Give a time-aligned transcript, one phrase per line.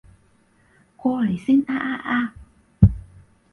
[0.97, 2.35] 過嚟先啊啊啊